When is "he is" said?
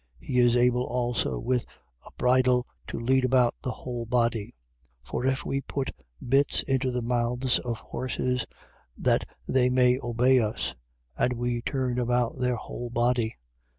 0.19-0.55